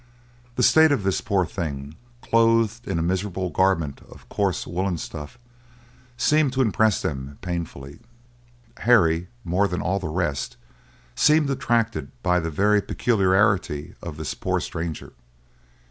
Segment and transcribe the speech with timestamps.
[0.55, 1.93] The state of this poor thing,
[2.23, 5.37] clothed in a miserable garment of coarse woolen stuff,
[6.17, 7.99] seemed to impress them painfully.
[8.77, 10.57] Harry, more than all the rest,
[11.13, 15.13] seemed attracted by the very peculiarity of this poor stranger.